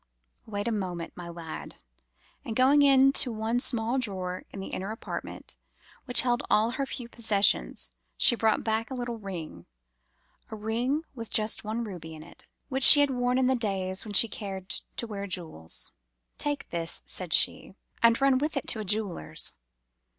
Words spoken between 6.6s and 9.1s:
her few possessions, she brought back a